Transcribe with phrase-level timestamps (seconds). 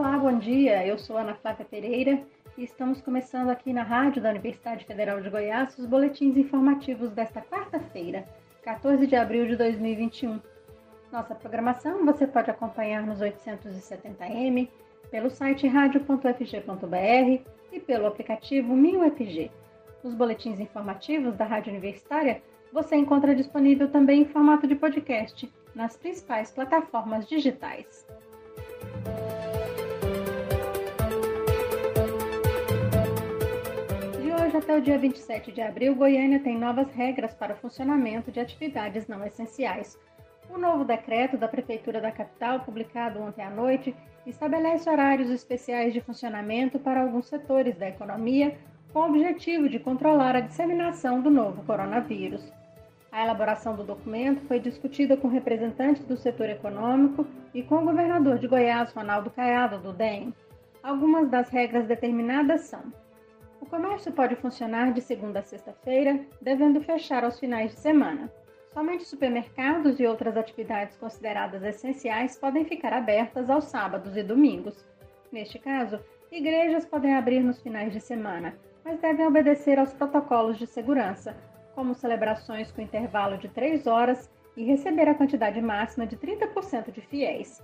[0.00, 0.86] Olá, bom dia.
[0.86, 2.22] Eu sou Ana Flávia Pereira
[2.56, 7.42] e estamos começando aqui na Rádio da Universidade Federal de Goiás os boletins informativos desta
[7.42, 8.24] quarta-feira,
[8.62, 10.40] 14 de abril de 2021.
[11.12, 14.70] Nossa programação você pode acompanhar nos 870m,
[15.10, 19.50] pelo site radio.fg.br e pelo aplicativo MinUFG.
[20.02, 22.40] Os boletins informativos da Rádio Universitária
[22.72, 28.06] você encontra disponível também em formato de podcast nas principais plataformas digitais.
[34.60, 39.08] Até o dia 27 de abril, Goiânia tem novas regras para o funcionamento de atividades
[39.08, 39.98] não essenciais.
[40.50, 43.96] O novo decreto da Prefeitura da capital, publicado ontem à noite,
[44.26, 48.54] estabelece horários especiais de funcionamento para alguns setores da economia,
[48.92, 52.52] com o objetivo de controlar a disseminação do novo coronavírus.
[53.10, 58.38] A elaboração do documento foi discutida com representantes do setor econômico e com o governador
[58.38, 60.34] de Goiás, Ronaldo Caiado, do DEM.
[60.82, 62.82] Algumas das regras determinadas são:
[63.70, 68.30] comércio pode funcionar de segunda a sexta-feira, devendo fechar aos finais de semana.
[68.74, 74.84] Somente supermercados e outras atividades consideradas essenciais podem ficar abertas aos sábados e domingos.
[75.30, 76.00] Neste caso,
[76.32, 81.36] igrejas podem abrir nos finais de semana, mas devem obedecer aos protocolos de segurança,
[81.74, 87.00] como celebrações com intervalo de 3 horas e receber a quantidade máxima de 30% de
[87.02, 87.62] fiéis.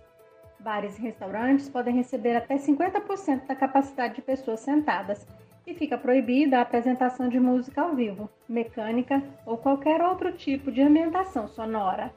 [0.61, 5.27] Bares e restaurantes podem receber até 50% da capacidade de pessoas sentadas
[5.67, 10.81] e fica proibida a apresentação de música ao vivo, mecânica ou qualquer outro tipo de
[10.81, 12.15] ambientação sonora.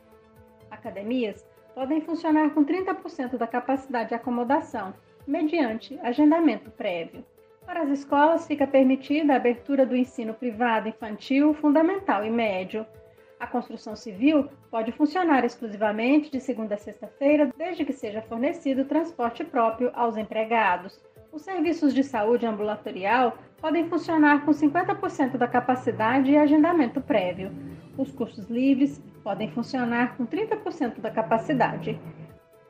[0.70, 4.94] Academias podem funcionar com 30% da capacidade de acomodação,
[5.26, 7.26] mediante agendamento prévio.
[7.66, 12.86] Para as escolas, fica permitida a abertura do ensino privado infantil, fundamental e médio.
[13.40, 19.44] A construção civil pode funcionar exclusivamente de segunda a sexta-feira, desde que seja fornecido transporte
[19.44, 21.00] próprio aos empregados.
[21.32, 27.52] Os serviços de saúde ambulatorial podem funcionar com 50% da capacidade e agendamento prévio.
[27.96, 32.00] Os cursos livres podem funcionar com 30% da capacidade.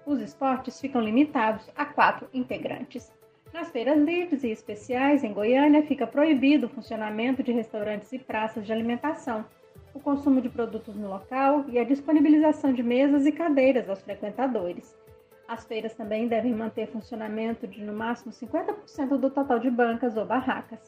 [0.06, 3.14] Os esportes ficam limitados a quatro integrantes.
[3.54, 8.66] Nas feiras livres e especiais em Goiânia fica proibido o funcionamento de restaurantes e praças
[8.66, 9.46] de alimentação,
[9.94, 15.00] o consumo de produtos no local e a disponibilização de mesas e cadeiras aos frequentadores.
[15.50, 20.26] As feiras também devem manter funcionamento de no máximo 50% do total de bancas ou
[20.26, 20.80] barracas.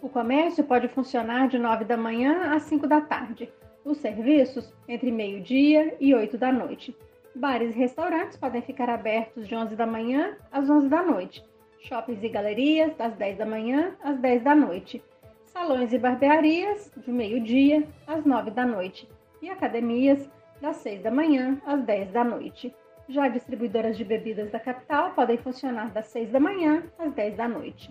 [0.00, 3.52] O comércio pode funcionar de 9 da manhã às 5 da tarde.
[3.84, 6.96] Os serviços entre meio-dia e 8 da noite.
[7.34, 11.42] Bares e restaurantes podem ficar abertos de 11 da manhã às 11 da noite
[11.80, 15.02] shoppings e galerias das 10 da manhã às 10 da noite,
[15.46, 19.08] salões e barbearias de meio-dia às 9 da noite
[19.40, 20.28] e academias
[20.60, 22.74] das 6 da manhã às 10 da noite.
[23.08, 27.48] Já distribuidoras de bebidas da capital podem funcionar das 6 da manhã às 10 da
[27.48, 27.90] noite.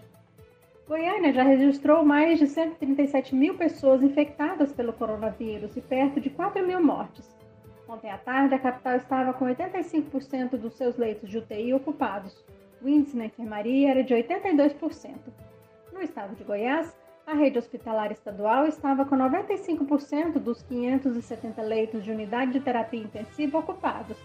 [0.88, 6.66] Goiânia já registrou mais de 137 mil pessoas infectadas pelo coronavírus e perto de 4
[6.66, 7.36] mil mortes.
[7.90, 12.46] Ontem à tarde, a capital estava com 85% dos seus leitos de UTI ocupados,
[12.82, 15.16] o índice na enfermaria era de 82%.
[15.92, 16.96] No estado de Goiás,
[17.26, 23.58] a rede hospitalar estadual estava com 95% dos 570 leitos de unidade de terapia intensiva
[23.58, 24.18] ocupados.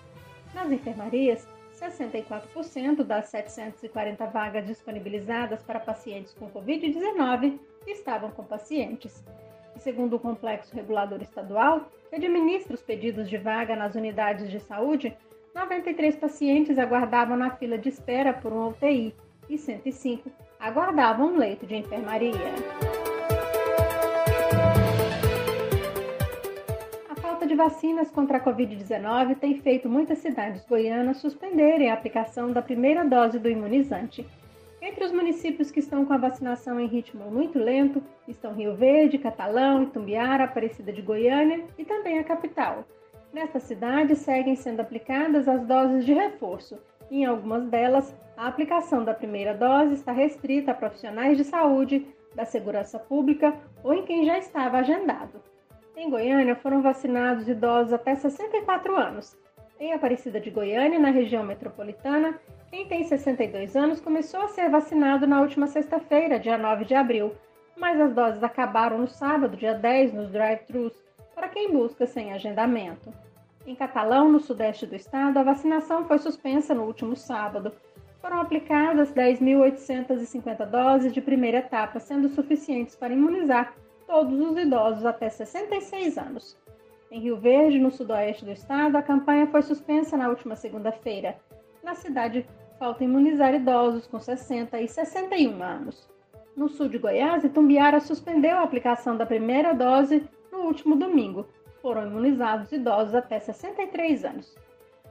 [0.55, 9.25] Nas enfermarias, 64% das 740 vagas disponibilizadas para pacientes com Covid-19 estavam com pacientes.
[9.75, 14.61] E segundo o Complexo Regulador Estadual, que administra os pedidos de vaga nas unidades de
[14.61, 15.17] saúde,
[15.55, 19.15] 93 pacientes aguardavam na fila de espera por um UTI
[19.49, 20.31] e 105
[20.61, 22.82] aguardavam um leito de enfermaria.
[27.43, 32.63] Falta de vacinas contra a Covid-19 tem feito muitas cidades goianas suspenderem a aplicação da
[32.63, 34.25] primeira dose do imunizante.
[34.81, 39.19] Entre os municípios que estão com a vacinação em ritmo muito lento estão Rio Verde,
[39.19, 42.85] Catalão, Itumbiara, Aparecida de Goiânia e também a capital.
[43.33, 46.79] Nesta cidade seguem sendo aplicadas as doses de reforço.
[47.11, 52.07] Em algumas delas, a aplicação da primeira dose está restrita a profissionais de saúde,
[52.37, 53.53] da segurança pública
[53.83, 55.43] ou em quem já estava agendado.
[55.97, 59.37] Em Goiânia foram vacinados idosos até 64 anos.
[59.79, 62.41] Em Aparecida de Goiânia, na região metropolitana,
[62.71, 67.33] quem tem 62 anos começou a ser vacinado na última sexta-feira, dia 9 de abril,
[67.77, 70.93] mas as doses acabaram no sábado, dia 10, nos drive-thrus
[71.35, 73.13] para quem busca sem agendamento.
[73.67, 77.73] Em Catalão, no sudeste do estado, a vacinação foi suspensa no último sábado.
[78.21, 83.75] Foram aplicadas 10.850 doses de primeira etapa, sendo suficientes para imunizar
[84.13, 86.55] todos os idosos até 66 anos.
[87.11, 91.39] Em Rio Verde, no sudoeste do estado, a campanha foi suspensa na última segunda-feira.
[91.83, 92.47] Na cidade,
[92.79, 96.11] falta imunizar idosos com 60 e 61 anos.
[96.55, 101.47] No sul de Goiás, Itumbiara suspendeu a aplicação da primeira dose no último domingo.
[101.81, 104.55] Foram imunizados idosos até 63 anos.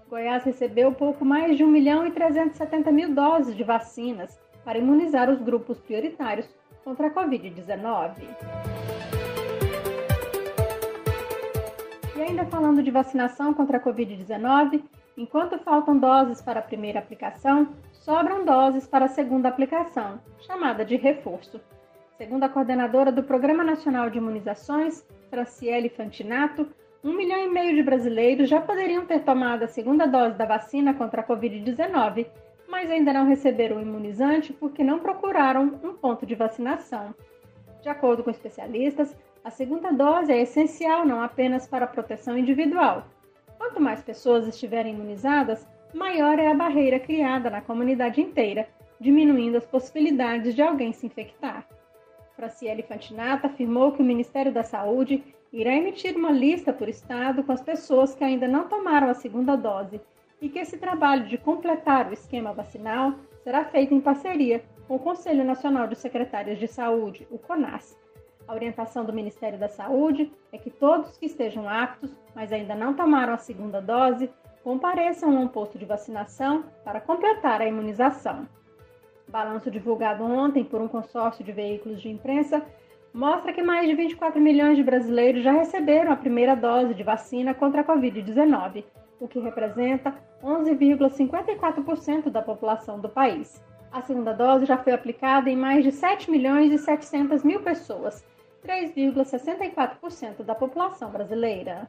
[0.07, 5.27] Goiás recebeu pouco mais de 1 milhão e 370 mil doses de vacinas para imunizar
[5.27, 6.47] os grupos prioritários
[6.83, 8.27] contra a Covid-19.
[12.15, 14.83] E ainda falando de vacinação contra a Covid-19,
[15.17, 20.95] enquanto faltam doses para a primeira aplicação, sobram doses para a segunda aplicação, chamada de
[20.95, 21.59] reforço.
[22.17, 26.67] Segundo a coordenadora do Programa Nacional de Imunizações, Franciele Fantinato,
[27.03, 30.93] um milhão e meio de brasileiros já poderiam ter tomado a segunda dose da vacina
[30.93, 32.27] contra a Covid-19,
[32.71, 37.13] mas ainda não receberam o imunizante porque não procuraram um ponto de vacinação.
[37.81, 39.13] De acordo com especialistas,
[39.43, 43.03] a segunda dose é essencial não apenas para a proteção individual.
[43.57, 48.69] Quanto mais pessoas estiverem imunizadas, maior é a barreira criada na comunidade inteira,
[48.99, 51.67] diminuindo as possibilidades de alguém se infectar.
[52.37, 55.21] Fraciele Fantinato afirmou que o Ministério da Saúde
[55.51, 59.57] irá emitir uma lista por estado com as pessoas que ainda não tomaram a segunda
[59.57, 59.99] dose
[60.41, 64.99] e que esse trabalho de completar o esquema vacinal será feito em parceria com o
[64.99, 67.97] Conselho Nacional de Secretárias de Saúde, o CONAS.
[68.47, 72.93] A orientação do Ministério da Saúde é que todos que estejam aptos, mas ainda não
[72.93, 74.29] tomaram a segunda dose,
[74.63, 78.47] compareçam a um posto de vacinação para completar a imunização.
[79.27, 82.65] Balanço divulgado ontem por um consórcio de veículos de imprensa
[83.13, 87.53] mostra que mais de 24 milhões de brasileiros já receberam a primeira dose de vacina
[87.53, 88.83] contra a Covid-19,
[89.21, 93.63] o que representa 11,54% da população do país.
[93.91, 98.25] A segunda dose já foi aplicada em mais de 7 milhões e 700 mil pessoas,
[98.65, 101.87] 3,64% da população brasileira.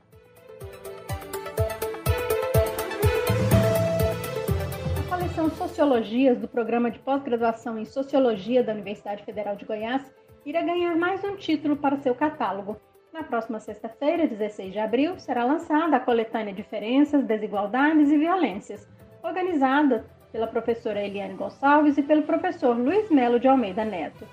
[5.00, 10.12] A coleção Sociologias do programa de pós-graduação em Sociologia da Universidade Federal de Goiás
[10.44, 12.76] irá ganhar mais um título para seu catálogo.
[13.12, 18.88] Na próxima sexta-feira, 16 de abril, será lançada a coletânea Diferenças, Desigualdades e Violências,
[19.22, 24.26] organizada pela professora Eliane Gonçalves e pelo professor Luiz Melo de Almeida Neto.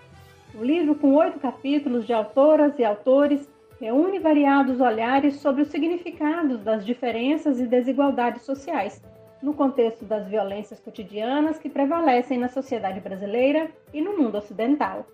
[0.55, 3.49] O livro, com oito capítulos de autoras e autores,
[3.81, 9.03] reúne variados olhares sobre os significados das diferenças e desigualdades sociais,
[9.41, 15.05] no contexto das violências cotidianas que prevalecem na sociedade brasileira e no mundo ocidental.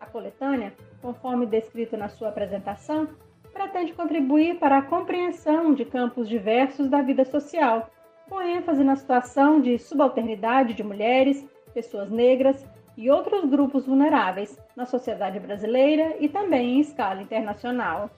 [0.00, 3.08] A coletânea, conforme descrito na sua apresentação,
[3.52, 7.90] pretende contribuir para a compreensão de campos diversos da vida social,
[8.28, 14.86] com ênfase na situação de subalternidade de mulheres, pessoas negras e outros grupos vulneráveis na
[14.86, 18.10] sociedade brasileira e também em escala internacional.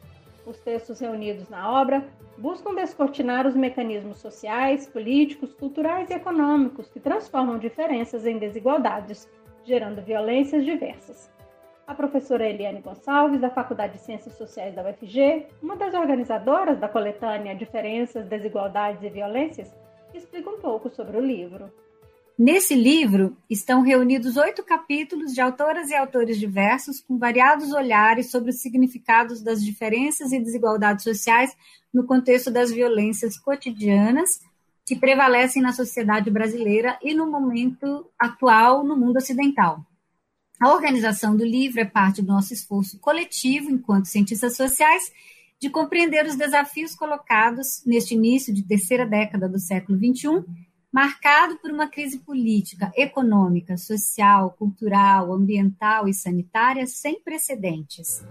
[0.47, 2.05] Os textos reunidos na obra
[2.39, 9.29] buscam descortinar os mecanismos sociais, políticos, culturais e econômicos que transformam diferenças em desigualdades,
[9.65, 11.36] gerando violências diversas.
[11.87, 16.89] A professora Eliane Gonçalves, da Faculdade de Ciências Sociais da UFG, uma das organizadoras da
[16.89, 19.73] coletânea Diferenças, Desigualdades e Violências,
[20.13, 21.71] explica um pouco sobre o livro.
[22.37, 28.51] Nesse livro estão reunidos oito capítulos de autoras e autores diversos, com variados olhares sobre
[28.51, 31.57] os significados das diferenças e desigualdades sociais
[31.95, 34.41] no contexto das violências cotidianas
[34.85, 39.81] que prevalecem na sociedade brasileira e no momento atual no mundo ocidental.
[40.59, 45.13] A organização do livro é parte do nosso esforço coletivo, enquanto cientistas sociais,
[45.61, 50.45] de compreender os desafios colocados neste início de terceira década do século XXI
[50.91, 58.25] marcado por uma crise política, econômica, social, cultural, ambiental e sanitária sem precedentes.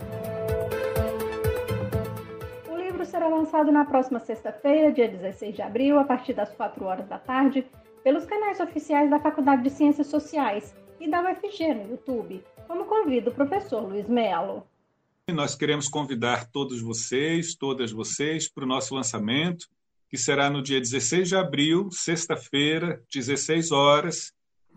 [2.67, 6.85] O livro será lançado na próxima sexta-feira, dia 16 de abril, a partir das 4
[6.85, 7.63] horas da tarde,
[8.03, 13.29] pelos canais oficiais da Faculdade de Ciências Sociais e da UFG no YouTube, como convida
[13.29, 14.65] o professor Luiz Melo.
[15.31, 19.67] Nós queremos convidar todos vocês, todas vocês, para o nosso lançamento
[20.09, 24.31] que será no dia 16 de abril, sexta-feira, 16 horas,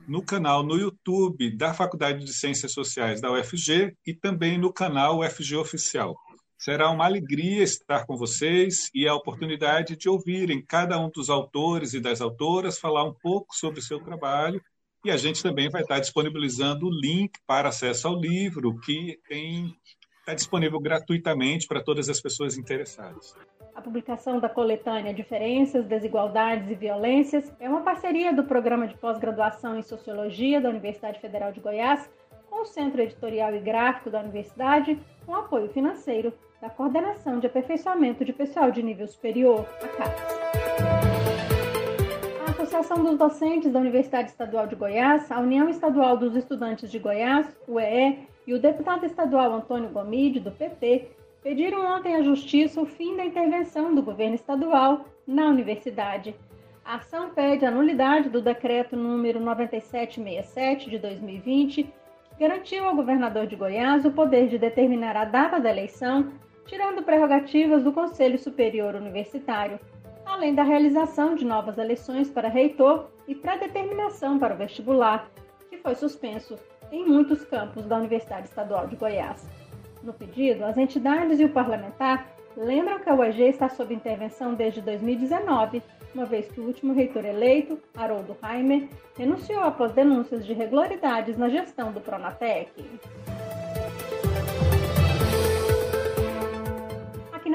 [0.08, 5.20] no canal no YouTube da Faculdade de Ciências Sociais da UFG e também no canal
[5.20, 6.16] UFG Oficial.
[6.58, 11.94] Será uma alegria estar com vocês e a oportunidade de ouvirem cada um dos autores
[11.94, 14.60] e das autoras falar um pouco sobre o seu trabalho.
[15.04, 19.74] E a gente também vai estar disponibilizando o link para acesso ao livro, que tem,
[20.20, 23.34] está disponível gratuitamente para todas as pessoas interessadas.
[23.74, 29.78] A publicação da coletânea Diferenças, Desigualdades e Violências é uma parceria do Programa de Pós-Graduação
[29.78, 32.10] em Sociologia da Universidade Federal de Goiás
[32.50, 38.24] com o Centro Editorial e Gráfico da Universidade, com apoio financeiro da Coordenação de Aperfeiçoamento
[38.24, 40.37] de Pessoal de Nível Superior, a CAPES.
[42.78, 47.58] Associação dos Docentes da Universidade Estadual de Goiás, a União Estadual dos Estudantes de Goiás,
[47.66, 51.08] UEE, e o deputado estadual Antônio Gomide, do PT,
[51.42, 56.36] pediram ontem à Justiça o fim da intervenção do governo estadual na universidade.
[56.84, 61.92] A ação pede a nulidade do decreto número 9767 de 2020, que
[62.38, 66.32] garantiu ao governador de Goiás o poder de determinar a data da eleição,
[66.64, 69.80] tirando prerrogativas do Conselho Superior Universitário,
[70.28, 75.28] além da realização de novas eleições para reitor e pré-determinação para o vestibular,
[75.70, 76.56] que foi suspenso
[76.92, 79.48] em muitos campos da Universidade Estadual de Goiás.
[80.02, 84.80] No pedido, as entidades e o parlamentar lembram que a UEG está sob intervenção desde
[84.80, 85.82] 2019,
[86.14, 91.48] uma vez que o último reitor eleito, Haroldo Heimer, renunciou após denúncias de irregularidades na
[91.48, 92.72] gestão do Pronatec.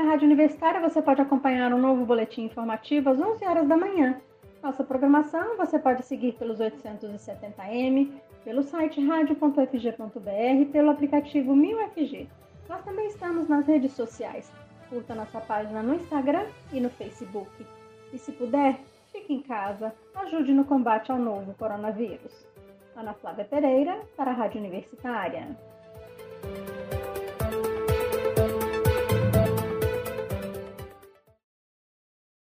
[0.03, 4.19] Na Rádio Universitária você pode acompanhar um novo boletim informativo às 11 horas da manhã.
[4.61, 8.11] Nossa programação você pode seguir pelos 870m,
[8.43, 12.27] pelo site radio.fg.br, pelo aplicativo 1000FG.
[12.67, 14.51] Nós também estamos nas redes sociais.
[14.89, 17.65] Curta nossa página no Instagram e no Facebook.
[18.11, 18.79] E se puder,
[19.13, 22.45] fique em casa, ajude no combate ao novo coronavírus.
[22.93, 25.47] Ana Flávia Pereira, para a Rádio Universitária.